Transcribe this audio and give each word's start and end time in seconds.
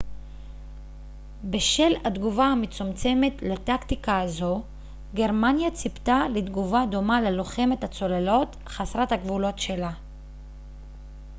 בשל 1.51 1.93
התגובה 2.05 2.45
המצומצמת 2.45 3.33
לטקטיקה 3.41 4.19
הזו 4.21 4.63
גרמניה 5.13 5.71
ציפתה 5.71 6.23
לתגובה 6.33 6.83
דומה 6.91 7.21
ללוחמת 7.21 7.83
הצוללות 7.83 8.55
חסרת 8.65 9.11
הגבולות 9.11 9.59
שלה 9.59 9.91